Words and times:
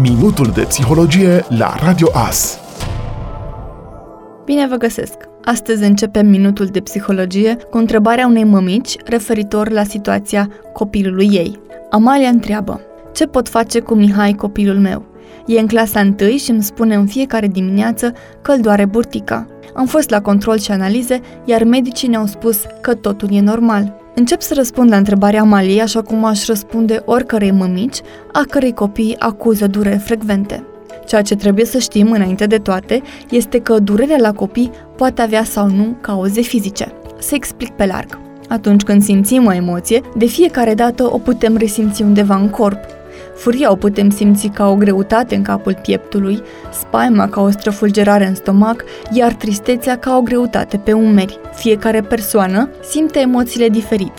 Minutul 0.00 0.50
de 0.54 0.62
psihologie 0.62 1.44
la 1.48 1.74
Radio 1.84 2.08
AS. 2.12 2.58
Bine 4.44 4.66
vă 4.66 4.76
găsesc! 4.76 5.14
Astăzi 5.44 5.84
începem 5.84 6.26
minutul 6.26 6.66
de 6.66 6.80
psihologie 6.80 7.56
cu 7.70 7.78
întrebarea 7.78 8.26
unei 8.26 8.44
mămici 8.44 8.96
referitor 9.04 9.70
la 9.70 9.84
situația 9.84 10.48
copilului 10.72 11.28
ei. 11.32 11.60
Amalia 11.90 12.28
întreabă, 12.28 12.80
ce 13.12 13.26
pot 13.26 13.48
face 13.48 13.80
cu 13.80 13.94
Mihai 13.94 14.32
copilul 14.32 14.78
meu? 14.78 15.04
E 15.46 15.58
în 15.58 15.66
clasa 15.66 16.00
1 16.20 16.36
și 16.36 16.50
îmi 16.50 16.62
spune 16.62 16.94
în 16.94 17.06
fiecare 17.06 17.46
dimineață 17.46 18.12
că 18.42 18.52
îl 18.52 18.60
doare 18.60 18.84
burtica. 18.84 19.46
Am 19.74 19.86
fost 19.86 20.10
la 20.10 20.20
control 20.20 20.58
și 20.58 20.70
analize, 20.70 21.20
iar 21.44 21.64
medicii 21.64 22.08
ne-au 22.08 22.26
spus 22.26 22.62
că 22.80 22.94
totul 22.94 23.28
e 23.32 23.40
normal. 23.40 24.03
Încep 24.16 24.40
să 24.40 24.54
răspund 24.54 24.90
la 24.90 24.96
întrebarea 24.96 25.40
Amaliei 25.40 25.80
așa 25.80 26.02
cum 26.02 26.24
aș 26.24 26.46
răspunde 26.46 27.02
oricărei 27.04 27.50
mămici, 27.50 28.00
a 28.32 28.44
cărei 28.48 28.72
copii 28.72 29.16
acuză 29.18 29.66
dureri 29.66 29.98
frecvente. 29.98 30.64
Ceea 31.06 31.22
ce 31.22 31.36
trebuie 31.36 31.64
să 31.64 31.78
știm 31.78 32.10
înainte 32.12 32.46
de 32.46 32.58
toate 32.58 33.02
este 33.30 33.60
că 33.60 33.78
durerea 33.78 34.16
la 34.20 34.32
copii 34.32 34.70
poate 34.96 35.22
avea 35.22 35.44
sau 35.44 35.68
nu 35.68 35.96
cauze 36.00 36.40
fizice. 36.40 36.92
Să 37.18 37.34
explic 37.34 37.70
pe 37.70 37.86
larg. 37.86 38.18
Atunci 38.48 38.82
când 38.82 39.02
simțim 39.02 39.46
o 39.46 39.52
emoție, 39.52 40.00
de 40.16 40.26
fiecare 40.26 40.74
dată 40.74 41.14
o 41.14 41.18
putem 41.18 41.56
resimți 41.56 42.02
undeva 42.02 42.36
în 42.36 42.48
corp, 42.48 42.78
Furia 43.34 43.70
o 43.70 43.76
putem 43.76 44.10
simți 44.10 44.48
ca 44.48 44.68
o 44.68 44.74
greutate 44.74 45.34
în 45.34 45.42
capul 45.42 45.78
pieptului, 45.82 46.42
spaima 46.72 47.28
ca 47.28 47.40
o 47.40 47.50
străfulgerare 47.50 48.26
în 48.26 48.34
stomac, 48.34 48.84
iar 49.10 49.32
tristețea 49.32 49.98
ca 49.98 50.16
o 50.16 50.20
greutate 50.20 50.76
pe 50.76 50.92
umeri. 50.92 51.38
Fiecare 51.54 52.00
persoană 52.00 52.68
simte 52.90 53.20
emoțiile 53.20 53.68
diferit, 53.68 54.12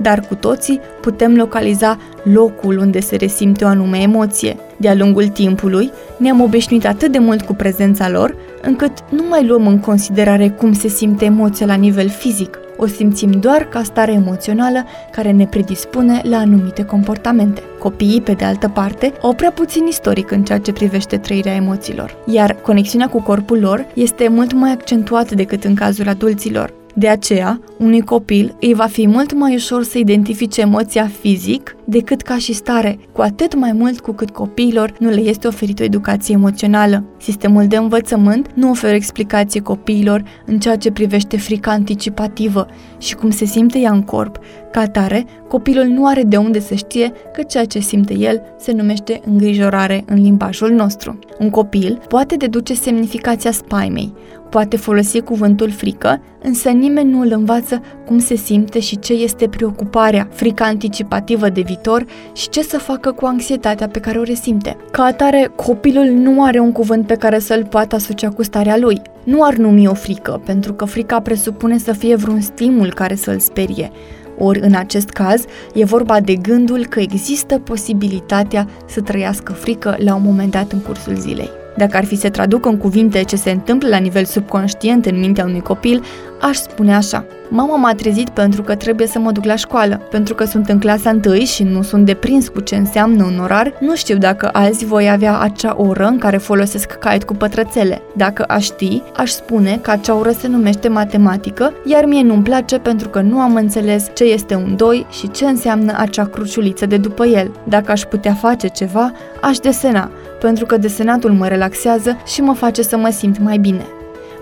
dar 0.00 0.20
cu 0.20 0.34
toții 0.34 0.80
putem 1.00 1.36
localiza 1.36 1.98
locul 2.22 2.78
unde 2.78 3.00
se 3.00 3.16
resimte 3.16 3.64
o 3.64 3.68
anume 3.68 3.98
emoție. 3.98 4.56
De-a 4.76 4.94
lungul 4.94 5.28
timpului, 5.28 5.90
ne-am 6.18 6.40
obișnuit 6.40 6.86
atât 6.86 7.12
de 7.12 7.18
mult 7.18 7.42
cu 7.42 7.54
prezența 7.54 8.08
lor, 8.08 8.36
încât 8.62 8.92
nu 9.10 9.24
mai 9.28 9.46
luăm 9.46 9.66
în 9.66 9.78
considerare 9.78 10.48
cum 10.48 10.72
se 10.72 10.88
simte 10.88 11.24
emoția 11.24 11.66
la 11.66 11.74
nivel 11.74 12.08
fizic 12.08 12.58
o 12.78 12.86
simțim 12.86 13.30
doar 13.30 13.64
ca 13.64 13.82
stare 13.82 14.12
emoțională 14.12 14.84
care 15.10 15.30
ne 15.30 15.46
predispune 15.46 16.20
la 16.24 16.36
anumite 16.36 16.84
comportamente. 16.84 17.62
Copiii, 17.78 18.20
pe 18.20 18.32
de 18.32 18.44
altă 18.44 18.68
parte, 18.68 19.12
au 19.22 19.34
prea 19.34 19.50
puțin 19.50 19.86
istoric 19.86 20.30
în 20.30 20.44
ceea 20.44 20.58
ce 20.58 20.72
privește 20.72 21.16
trăirea 21.16 21.54
emoțiilor, 21.54 22.16
iar 22.26 22.54
conexiunea 22.54 23.08
cu 23.08 23.22
corpul 23.22 23.58
lor 23.58 23.86
este 23.94 24.28
mult 24.28 24.52
mai 24.52 24.70
accentuată 24.70 25.34
decât 25.34 25.64
în 25.64 25.74
cazul 25.74 26.08
adulților. 26.08 26.77
De 26.94 27.08
aceea, 27.08 27.60
unui 27.78 28.00
copil 28.00 28.56
îi 28.60 28.74
va 28.74 28.86
fi 28.86 29.06
mult 29.06 29.32
mai 29.32 29.54
ușor 29.54 29.82
să 29.82 29.98
identifice 29.98 30.60
emoția 30.60 31.10
fizic 31.20 31.76
decât 31.84 32.22
ca 32.22 32.36
și 32.38 32.52
stare, 32.52 32.98
cu 33.12 33.20
atât 33.20 33.54
mai 33.54 33.72
mult 33.72 34.00
cu 34.00 34.12
cât 34.12 34.30
copiilor 34.30 34.94
nu 34.98 35.08
le 35.08 35.20
este 35.20 35.46
oferită 35.46 35.82
o 35.82 35.84
educație 35.84 36.34
emoțională. 36.34 37.04
Sistemul 37.20 37.66
de 37.66 37.76
învățământ 37.76 38.50
nu 38.54 38.70
oferă 38.70 38.94
explicații 38.94 39.60
copiilor 39.60 40.22
în 40.46 40.58
ceea 40.58 40.76
ce 40.76 40.90
privește 40.90 41.36
frica 41.36 41.70
anticipativă 41.70 42.66
și 42.98 43.14
cum 43.14 43.30
se 43.30 43.44
simte 43.44 43.78
ea 43.78 43.92
în 43.92 44.02
corp. 44.02 44.38
Ca 44.72 44.80
atare, 44.80 45.24
copilul 45.48 45.84
nu 45.84 46.06
are 46.06 46.22
de 46.22 46.36
unde 46.36 46.60
să 46.60 46.74
știe 46.74 47.12
că 47.32 47.42
ceea 47.42 47.64
ce 47.64 47.78
simte 47.78 48.14
el 48.14 48.42
se 48.58 48.72
numește 48.72 49.20
îngrijorare 49.26 50.04
în 50.06 50.22
limbajul 50.22 50.70
nostru. 50.70 51.18
Un 51.38 51.50
copil 51.50 52.00
poate 52.08 52.36
deduce 52.36 52.74
semnificația 52.74 53.50
spaimei, 53.50 54.12
Poate 54.50 54.76
folosi 54.76 55.20
cuvântul 55.20 55.70
frică, 55.70 56.20
însă 56.42 56.68
nimeni 56.68 57.10
nu 57.10 57.20
îl 57.20 57.32
învață 57.32 57.82
cum 58.06 58.18
se 58.18 58.34
simte 58.34 58.80
și 58.80 58.98
ce 58.98 59.12
este 59.12 59.48
preocuparea, 59.48 60.28
frica 60.32 60.64
anticipativă 60.64 61.48
de 61.48 61.60
viitor 61.60 62.04
și 62.32 62.48
ce 62.48 62.62
să 62.62 62.78
facă 62.78 63.12
cu 63.12 63.26
anxietatea 63.26 63.88
pe 63.88 64.00
care 64.00 64.18
o 64.18 64.22
resimte. 64.22 64.76
Ca 64.90 65.02
atare, 65.02 65.50
copilul 65.56 66.04
nu 66.04 66.44
are 66.44 66.58
un 66.58 66.72
cuvânt 66.72 67.06
pe 67.06 67.14
care 67.14 67.38
să-l 67.38 67.66
poată 67.70 67.94
asocia 67.94 68.28
cu 68.28 68.42
starea 68.42 68.76
lui. 68.76 69.00
Nu 69.24 69.42
ar 69.42 69.54
numi 69.54 69.88
o 69.88 69.94
frică, 69.94 70.40
pentru 70.44 70.72
că 70.72 70.84
frica 70.84 71.20
presupune 71.20 71.78
să 71.78 71.92
fie 71.92 72.16
vreun 72.16 72.40
stimul 72.40 72.92
care 72.94 73.14
să-l 73.14 73.38
sperie. 73.38 73.90
Ori, 74.38 74.60
în 74.60 74.74
acest 74.74 75.08
caz, 75.08 75.44
e 75.74 75.84
vorba 75.84 76.20
de 76.20 76.34
gândul 76.34 76.86
că 76.86 77.00
există 77.00 77.58
posibilitatea 77.58 78.68
să 78.86 79.00
trăiască 79.00 79.52
frică 79.52 79.96
la 79.98 80.14
un 80.14 80.22
moment 80.24 80.50
dat 80.50 80.72
în 80.72 80.80
cursul 80.80 81.14
zilei. 81.14 81.50
Dacă 81.78 81.96
ar 81.96 82.04
fi 82.04 82.16
să 82.16 82.28
traduc 82.28 82.66
în 82.66 82.76
cuvinte 82.76 83.22
ce 83.22 83.36
se 83.36 83.50
întâmplă 83.50 83.88
la 83.88 83.96
nivel 83.96 84.24
subconștient 84.24 85.06
în 85.06 85.18
mintea 85.18 85.44
unui 85.44 85.60
copil, 85.60 86.02
aș 86.40 86.56
spune 86.56 86.94
așa. 86.94 87.24
Mama 87.50 87.76
m-a 87.76 87.92
trezit 87.92 88.28
pentru 88.28 88.62
că 88.62 88.74
trebuie 88.74 89.06
să 89.06 89.18
mă 89.18 89.32
duc 89.32 89.44
la 89.44 89.56
școală. 89.56 90.00
Pentru 90.10 90.34
că 90.34 90.44
sunt 90.44 90.68
în 90.68 90.78
clasa 90.78 91.18
1 91.26 91.34
și 91.34 91.62
nu 91.62 91.82
sunt 91.82 92.04
deprins 92.04 92.48
cu 92.48 92.60
ce 92.60 92.76
înseamnă 92.76 93.24
un 93.24 93.38
orar, 93.38 93.72
nu 93.80 93.94
știu 93.94 94.16
dacă 94.16 94.48
azi 94.52 94.84
voi 94.84 95.10
avea 95.10 95.38
acea 95.38 95.74
oră 95.76 96.06
în 96.06 96.18
care 96.18 96.36
folosesc 96.36 96.86
caiet 96.92 97.24
cu 97.24 97.34
pătrățele. 97.34 98.02
Dacă 98.16 98.44
aș 98.48 98.64
ști, 98.64 99.02
aș 99.16 99.30
spune 99.30 99.78
că 99.82 99.90
acea 99.90 100.14
oră 100.14 100.30
se 100.30 100.48
numește 100.48 100.88
matematică, 100.88 101.72
iar 101.84 102.04
mie 102.04 102.22
nu-mi 102.22 102.42
place 102.42 102.78
pentru 102.78 103.08
că 103.08 103.20
nu 103.20 103.38
am 103.38 103.54
înțeles 103.54 104.06
ce 104.14 104.24
este 104.24 104.54
un 104.54 104.76
2 104.76 105.06
și 105.10 105.30
ce 105.30 105.44
înseamnă 105.44 105.94
acea 105.96 106.24
cruciuliță 106.24 106.86
de 106.86 106.96
după 106.96 107.26
el. 107.26 107.50
Dacă 107.64 107.92
aș 107.92 108.02
putea 108.02 108.34
face 108.34 108.66
ceva, 108.66 109.12
aș 109.40 109.58
desena, 109.58 110.10
pentru 110.40 110.66
că 110.66 110.76
desenatul 110.76 111.32
mă 111.32 111.48
relaxează 111.48 112.16
și 112.26 112.40
mă 112.40 112.54
face 112.54 112.82
să 112.82 112.96
mă 112.96 113.10
simt 113.10 113.38
mai 113.38 113.58
bine. 113.58 113.86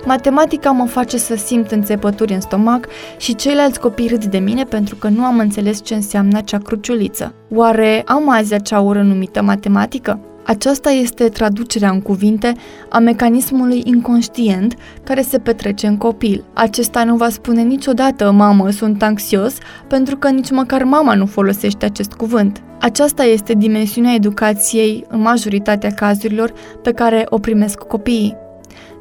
Matematica 0.04 0.70
mă 0.70 0.86
face 0.86 1.16
să 1.16 1.34
simt 1.34 1.70
înțepături 1.70 2.32
în 2.32 2.40
stomac 2.40 2.86
și 3.16 3.34
ceilalți 3.34 3.80
copii 3.80 4.08
râd 4.08 4.24
de 4.24 4.38
mine 4.38 4.64
pentru 4.64 4.96
că 4.96 5.08
nu 5.08 5.24
am 5.24 5.38
înțeles 5.38 5.84
ce 5.84 5.94
înseamnă 5.94 6.38
acea 6.38 6.58
cruciuliță. 6.58 7.34
Oare 7.54 8.02
am 8.06 8.30
azi 8.30 8.54
acea 8.54 8.80
ură 8.80 9.02
numită 9.02 9.42
matematică? 9.42 10.20
Aceasta 10.46 10.90
este 10.90 11.28
traducerea 11.28 11.90
în 11.90 12.00
cuvinte 12.00 12.52
a 12.88 12.98
mecanismului 12.98 13.82
inconștient 13.84 14.74
care 15.04 15.22
se 15.22 15.38
petrece 15.38 15.86
în 15.86 15.96
copil. 15.96 16.44
Acesta 16.52 17.04
nu 17.04 17.16
va 17.16 17.28
spune 17.28 17.62
niciodată, 17.62 18.30
mamă, 18.30 18.70
sunt 18.70 19.02
anxios, 19.02 19.54
pentru 19.88 20.16
că 20.16 20.28
nici 20.28 20.50
măcar 20.50 20.84
mama 20.84 21.14
nu 21.14 21.26
folosește 21.26 21.84
acest 21.84 22.12
cuvânt. 22.12 22.62
Aceasta 22.80 23.22
este 23.22 23.54
dimensiunea 23.54 24.14
educației 24.14 25.04
în 25.08 25.20
majoritatea 25.20 25.90
cazurilor 25.90 26.52
pe 26.82 26.92
care 26.92 27.26
o 27.28 27.38
primesc 27.38 27.78
copiii. 27.78 28.45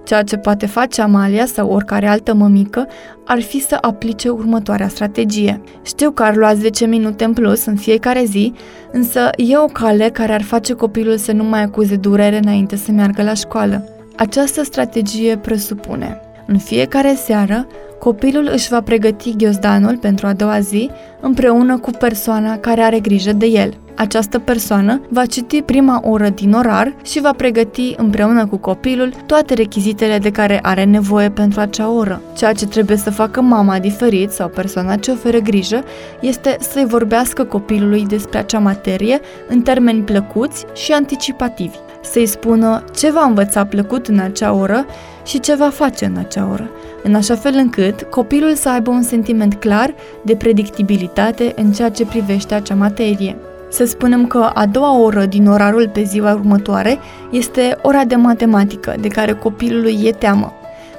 Ceea 0.05 0.23
ce 0.23 0.37
poate 0.37 0.65
face 0.65 1.01
Amalia 1.01 1.45
sau 1.45 1.69
oricare 1.69 2.07
altă 2.07 2.33
mămică 2.33 2.87
ar 3.25 3.41
fi 3.41 3.61
să 3.61 3.77
aplice 3.81 4.29
următoarea 4.29 4.87
strategie. 4.87 5.61
Știu 5.81 6.11
că 6.11 6.23
ar 6.23 6.35
lua 6.35 6.53
10 6.53 6.85
minute 6.85 7.23
în 7.23 7.33
plus 7.33 7.65
în 7.65 7.75
fiecare 7.75 8.23
zi, 8.23 8.53
însă 8.91 9.29
e 9.35 9.57
o 9.57 9.65
cale 9.65 10.09
care 10.09 10.33
ar 10.33 10.41
face 10.41 10.73
copilul 10.73 11.17
să 11.17 11.31
nu 11.31 11.43
mai 11.43 11.61
acuze 11.61 11.95
durere 11.95 12.37
înainte 12.37 12.75
să 12.75 12.91
meargă 12.91 13.23
la 13.23 13.33
școală. 13.33 13.89
Această 14.15 14.63
strategie 14.63 15.37
presupune 15.37 16.19
în 16.47 16.57
fiecare 16.57 17.13
seară, 17.13 17.67
copilul 17.99 18.49
își 18.53 18.69
va 18.69 18.81
pregăti 18.81 19.35
ghiozdanul 19.35 19.97
pentru 19.97 20.27
a 20.27 20.33
doua 20.33 20.59
zi 20.59 20.89
împreună 21.21 21.77
cu 21.77 21.91
persoana 21.91 22.57
care 22.57 22.81
are 22.81 22.99
grijă 22.99 23.33
de 23.33 23.45
el. 23.45 23.73
Această 23.95 24.39
persoană 24.39 25.01
va 25.09 25.25
citi 25.25 25.61
prima 25.61 26.01
oră 26.03 26.29
din 26.29 26.53
orar 26.53 26.93
și 27.03 27.21
va 27.21 27.31
pregăti 27.31 27.93
împreună 27.97 28.45
cu 28.45 28.57
copilul 28.57 29.13
toate 29.25 29.53
rechizitele 29.53 30.17
de 30.17 30.31
care 30.31 30.59
are 30.61 30.83
nevoie 30.83 31.29
pentru 31.29 31.59
acea 31.59 31.89
oră. 31.89 32.21
Ceea 32.37 32.53
ce 32.53 32.67
trebuie 32.67 32.97
să 32.97 33.11
facă 33.11 33.41
mama 33.41 33.79
diferit 33.79 34.31
sau 34.31 34.47
persoana 34.47 34.95
ce 34.95 35.11
oferă 35.11 35.37
grijă 35.37 35.83
este 36.21 36.57
să-i 36.59 36.85
vorbească 36.85 37.43
copilului 37.43 38.05
despre 38.05 38.37
acea 38.37 38.59
materie 38.59 39.19
în 39.47 39.61
termeni 39.61 40.01
plăcuți 40.01 40.65
și 40.73 40.91
anticipativi. 40.91 41.77
Să-i 42.03 42.25
spună 42.25 42.83
ce 42.95 43.11
va 43.11 43.23
învăța 43.23 43.65
plăcut 43.65 44.07
în 44.07 44.19
acea 44.19 44.53
oră 44.53 44.85
și 45.25 45.39
ce 45.39 45.55
va 45.55 45.69
face 45.69 46.05
în 46.05 46.17
acea 46.17 46.49
oră, 46.51 46.69
în 47.03 47.15
așa 47.15 47.35
fel 47.35 47.53
încât 47.55 48.01
copilul 48.01 48.53
să 48.53 48.69
aibă 48.69 48.89
un 48.89 49.01
sentiment 49.01 49.53
clar 49.53 49.93
de 50.23 50.35
predictibilitate 50.35 51.53
în 51.55 51.71
ceea 51.71 51.89
ce 51.89 52.05
privește 52.05 52.53
acea 52.53 52.75
materie. 52.75 53.35
Să 53.75 53.85
spunem 53.85 54.27
că 54.27 54.51
a 54.53 54.65
doua 54.65 54.97
oră 54.97 55.25
din 55.25 55.47
orarul 55.47 55.89
pe 55.89 56.03
ziua 56.03 56.33
următoare 56.33 56.97
este 57.31 57.77
ora 57.81 58.03
de 58.05 58.15
matematică, 58.15 58.95
de 58.99 59.07
care 59.07 59.33
copilului 59.33 59.99
e 60.03 60.11
teamă. 60.11 60.53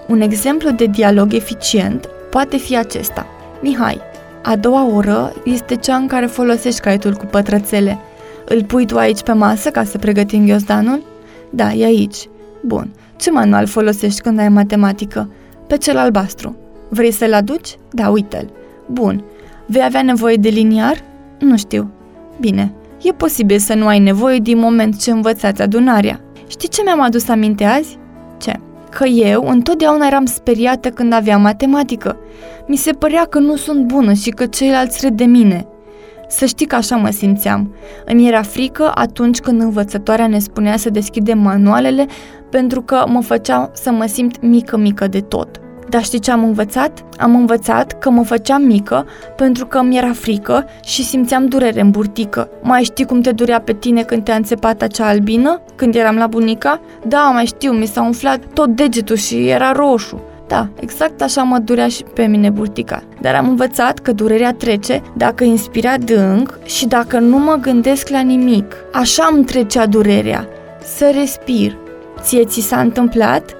Un 0.07 0.21
exemplu 0.21 0.71
de 0.71 0.85
dialog 0.85 1.33
eficient 1.35 2.09
poate 2.31 2.57
fi 2.57 2.77
acesta. 2.77 3.27
Mihai, 3.63 4.01
a 4.43 4.57
doua 4.57 4.95
oră 4.95 5.33
este 5.45 5.77
cea 5.77 5.97
în 5.97 6.07
care 6.07 6.27
folosești 6.27 6.81
caietul 6.81 7.13
cu 7.13 7.25
pătrățele. 7.27 7.99
Îl 8.45 8.65
pui 8.65 8.87
tu 8.87 8.97
aici 8.97 9.23
pe 9.23 9.33
masă 9.33 9.71
ca 9.71 9.85
să 9.85 9.99
pregătim 9.99 10.47
ghiozdanul? 10.47 11.03
Da, 11.51 11.73
e 11.73 11.85
aici. 11.85 12.29
Bun. 12.63 12.91
Ce 13.17 13.31
manual 13.31 13.67
folosești 13.67 14.21
când 14.21 14.39
ai 14.39 14.49
matematică? 14.49 15.31
Pe 15.67 15.77
cel 15.77 15.97
albastru. 15.99 16.57
Vrei 16.89 17.11
să-l 17.11 17.35
aduci? 17.35 17.79
Da, 17.91 18.09
uite-l. 18.09 18.51
Bun. 18.87 19.25
Vei 19.67 19.83
avea 19.85 20.03
nevoie 20.03 20.37
de 20.37 20.49
liniar? 20.49 20.97
Nu 21.39 21.57
știu. 21.57 21.91
Bine, 22.41 22.73
e 23.03 23.13
posibil 23.13 23.59
să 23.59 23.75
nu 23.75 23.87
ai 23.87 23.99
nevoie 23.99 24.39
din 24.39 24.59
moment 24.59 25.01
ce 25.01 25.11
învățați 25.11 25.63
adunarea. 25.63 26.21
Știi 26.47 26.69
ce 26.69 26.83
mi-am 26.83 27.01
adus 27.01 27.29
aminte 27.29 27.65
azi? 27.65 27.99
Ce? 28.39 28.53
Că 28.91 29.05
eu 29.05 29.49
întotdeauna 29.49 30.07
eram 30.07 30.25
speriată 30.25 30.89
când 30.89 31.13
aveam 31.13 31.41
matematică. 31.41 32.17
Mi 32.67 32.77
se 32.77 32.93
părea 32.93 33.25
că 33.25 33.39
nu 33.39 33.57
sunt 33.57 33.87
bună 33.87 34.13
și 34.13 34.31
că 34.31 34.47
ceilalți 34.47 34.99
râd 35.07 35.17
de 35.17 35.25
mine. 35.25 35.67
Să 36.29 36.45
știi 36.45 36.67
că 36.67 36.75
așa 36.75 36.97
mă 36.97 37.11
simțeam. 37.11 37.75
Îmi 38.05 38.29
era 38.29 38.43
frică 38.43 38.93
atunci 38.95 39.39
când 39.39 39.61
învățătoarea 39.61 40.27
ne 40.27 40.39
spunea 40.39 40.77
să 40.77 40.91
deschidem 40.91 41.39
manualele 41.39 42.07
pentru 42.51 42.83
că 42.83 43.05
mă 43.09 43.23
făcea 43.23 43.71
să 43.75 43.91
mă 43.91 44.07
simt 44.07 44.43
mică-mică 44.43 45.07
de 45.07 45.21
tot. 45.21 45.61
Dar 45.89 46.03
știi 46.03 46.19
ce 46.19 46.31
am 46.31 46.45
învățat? 46.45 47.05
Am 47.17 47.35
învățat 47.35 47.99
că 47.99 48.11
mă 48.11 48.25
făceam 48.25 48.63
mică 48.63 49.07
pentru 49.37 49.67
că 49.67 49.83
mi 49.83 49.97
era 49.97 50.13
frică 50.13 50.65
și 50.85 51.05
simțeam 51.05 51.47
durere 51.47 51.81
în 51.81 51.91
burtică. 51.91 52.49
Mai 52.63 52.83
știi 52.83 53.05
cum 53.05 53.21
te 53.21 53.33
durea 53.33 53.61
pe 53.61 53.73
tine 53.73 54.03
când 54.03 54.25
te-a 54.25 54.35
înțepat 54.35 54.83
acea 54.83 55.07
albină? 55.07 55.61
Când 55.75 55.95
eram 55.95 56.17
la 56.17 56.27
bunica? 56.27 56.81
Da, 57.07 57.31
mai 57.33 57.45
știu, 57.45 57.73
mi 57.73 57.87
s-a 57.87 58.03
umflat 58.03 58.41
tot 58.53 58.69
degetul 58.69 59.17
și 59.17 59.49
era 59.49 59.73
roșu. 59.73 60.21
Da, 60.47 60.69
exact 60.81 61.23
așa 61.23 61.43
mă 61.43 61.59
durea 61.59 61.89
și 61.89 62.03
pe 62.03 62.25
mine 62.25 62.51
burtica. 62.51 63.03
Dar 63.21 63.35
am 63.35 63.49
învățat 63.49 63.99
că 63.99 64.13
durerea 64.13 64.53
trece 64.53 65.03
dacă 65.17 65.45
inspira 65.45 65.93
adânc 65.93 66.59
și 66.65 66.87
dacă 66.87 67.19
nu 67.19 67.39
mă 67.39 67.59
gândesc 67.61 68.09
la 68.09 68.21
nimic. 68.21 68.75
Așa 68.93 69.29
îmi 69.33 69.45
trecea 69.45 69.87
durerea. 69.87 70.49
Să 70.97 71.13
respir. 71.15 71.77
Ție 72.21 72.45
ți 72.45 72.61
s-a 72.61 72.81
întâmplat? 72.81 73.56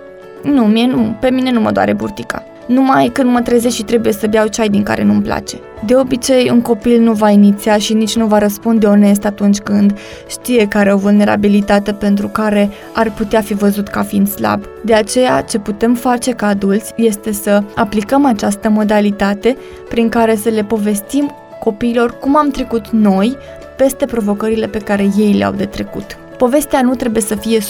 Nu, 0.53 0.65
mie 0.65 0.87
nu, 0.87 1.17
pe 1.21 1.31
mine 1.31 1.51
nu 1.51 1.61
mă 1.61 1.71
doare 1.71 1.93
burtica. 1.93 2.45
Numai 2.67 3.11
când 3.13 3.31
mă 3.31 3.41
trezesc 3.41 3.75
și 3.75 3.83
trebuie 3.83 4.13
să 4.13 4.27
beau 4.27 4.47
ceai 4.47 4.69
din 4.69 4.83
care 4.83 5.03
nu-mi 5.03 5.23
place. 5.23 5.57
De 5.87 5.95
obicei, 5.95 6.51
un 6.51 6.61
copil 6.61 7.01
nu 7.01 7.13
va 7.13 7.31
iniția 7.31 7.79
și 7.79 7.95
nici 7.95 8.17
nu 8.17 8.27
va 8.27 8.39
răspunde 8.39 8.87
onest 8.87 9.25
atunci 9.25 9.59
când 9.59 9.99
știe 10.29 10.67
că 10.69 10.79
are 10.79 10.93
o 10.93 10.97
vulnerabilitate 10.97 11.93
pentru 11.93 12.29
care 12.29 12.71
ar 12.95 13.13
putea 13.13 13.41
fi 13.41 13.55
văzut 13.55 13.89
ca 13.89 14.03
fiind 14.03 14.29
slab. 14.29 14.65
De 14.85 14.95
aceea, 14.95 15.41
ce 15.41 15.59
putem 15.59 15.95
face 15.95 16.31
ca 16.31 16.47
adulți 16.47 16.93
este 16.97 17.33
să 17.33 17.63
aplicăm 17.75 18.25
această 18.25 18.69
modalitate 18.69 19.57
prin 19.89 20.09
care 20.09 20.37
să 20.37 20.49
le 20.49 20.65
povestim 20.65 21.35
copiilor 21.61 22.19
cum 22.19 22.37
am 22.37 22.51
trecut 22.51 22.91
noi 22.91 23.37
peste 23.77 24.05
provocările 24.05 24.67
pe 24.67 24.79
care 24.79 25.09
ei 25.17 25.33
le-au 25.33 25.53
de 25.53 25.65
trecut. 25.65 26.19
Povestea 26.39 26.83
nu 26.83 26.95
trebuie 26.95 27.23
să 27.23 27.35
fie 27.35 27.59
100% 27.59 27.63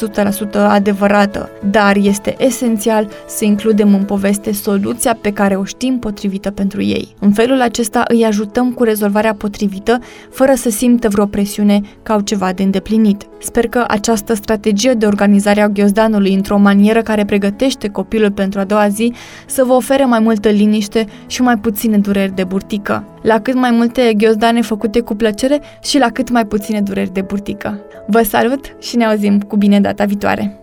adevărată, 0.53 1.51
dar 1.71 1.97
este 1.97 2.35
esențial 2.39 3.09
să 3.27 3.45
includem 3.45 3.95
în 3.95 4.05
poveste 4.05 4.53
soluția 4.53 5.19
pe 5.21 5.33
care 5.33 5.57
o 5.57 5.65
știm 5.65 5.99
potrivită 5.99 6.51
pentru 6.51 6.83
ei. 6.83 7.15
În 7.21 7.33
felul 7.33 7.61
acesta 7.61 8.03
îi 8.09 8.25
ajutăm 8.25 8.73
cu 8.73 8.83
rezolvarea 8.83 9.35
potrivită, 9.35 9.99
fără 10.31 10.53
să 10.55 10.71
simtă 10.71 11.09
vreo 11.09 11.27
presiune 11.27 11.81
ca 12.03 12.13
au 12.13 12.21
ceva 12.21 12.53
de 12.53 12.63
îndeplinit. 12.63 13.27
Sper 13.39 13.69
că 13.69 13.85
această 13.89 14.35
strategie 14.35 14.93
de 14.93 15.07
organizare 15.07 15.61
a 15.61 15.69
ghiozdanului 15.69 16.35
într-o 16.35 16.59
manieră 16.59 17.03
care 17.03 17.25
pregătește 17.25 17.89
copilul 17.89 18.31
pentru 18.31 18.61
a 18.61 18.65
doua 18.65 18.89
zi 18.89 19.13
să 19.47 19.65
vă 19.65 19.73
ofere 19.73 20.05
mai 20.05 20.21
multă 20.21 20.49
liniște 20.49 21.07
și 21.27 21.43
mai 21.43 21.57
puține 21.57 21.99
dureri 21.99 22.35
de 22.35 22.45
burtică. 22.45 23.05
La 23.27 23.41
cât 23.41 23.55
mai 23.55 23.71
multe 23.71 24.13
ghiozdane 24.17 24.63
făcute 24.63 25.01
cu 25.01 25.15
plăcere 25.15 25.61
și 25.83 25.99
la 25.99 26.11
cât 26.11 26.31
mai 26.31 26.47
puține 26.47 26.81
dureri 26.81 27.13
de 27.13 27.21
burtică. 27.21 27.79
Vă 28.07 28.23
salut 28.23 28.77
și 28.81 28.97
ne 28.97 29.05
auzim 29.05 29.41
cu 29.41 29.57
bine 29.57 29.81
data 29.81 30.05
viitoare! 30.05 30.61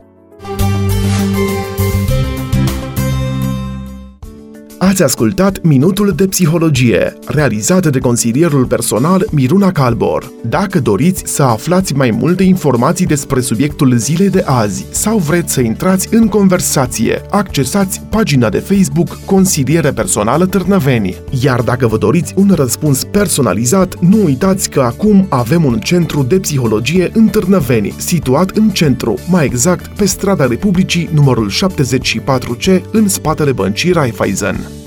Ați 4.77 5.03
ascultat 5.03 5.61
Minutul 5.61 6.13
de 6.15 6.27
Psihologie, 6.27 7.13
realizat 7.27 7.87
de 7.87 7.99
consilierul 7.99 8.65
personal 8.65 9.25
Miruna 9.31 9.71
Calbor. 9.71 10.31
Dacă 10.41 10.79
doriți 10.79 11.23
să 11.25 11.43
aflați 11.43 11.95
mai 11.95 12.11
multe 12.11 12.43
informații 12.43 13.05
despre 13.05 13.39
subiectul 13.39 13.95
zilei 13.97 14.29
de 14.29 14.43
azi 14.45 14.85
sau 14.91 15.17
vreți 15.17 15.53
să 15.53 15.61
intrați 15.61 16.07
în 16.15 16.27
conversație, 16.27 17.21
accesați 17.29 18.01
pagina 18.13 18.49
de 18.49 18.57
Facebook 18.57 19.25
Consiliere 19.25 19.91
Personală 19.91 20.45
Târnăveni. 20.45 21.15
Iar 21.41 21.61
dacă 21.61 21.87
vă 21.87 21.97
doriți 21.97 22.33
un 22.35 22.51
răspuns 22.55 23.03
personalizat, 23.03 23.99
nu 23.99 24.23
uitați 24.23 24.69
că 24.69 24.81
acum 24.81 25.25
avem 25.29 25.65
un 25.65 25.79
centru 25.79 26.23
de 26.23 26.39
psihologie 26.39 27.11
în 27.13 27.27
Târnăveni, 27.27 27.93
situat 27.97 28.49
în 28.49 28.69
centru, 28.69 29.17
mai 29.29 29.45
exact 29.45 29.97
pe 29.97 30.05
strada 30.05 30.45
Republicii 30.45 31.09
numărul 31.13 31.51
74C, 31.51 32.81
în 32.91 33.07
spatele 33.07 33.51
băncii 33.51 33.91
Raiffeisen. 33.91 34.82